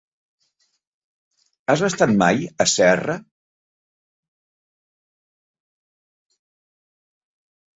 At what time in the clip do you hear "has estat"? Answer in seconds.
1.73-2.13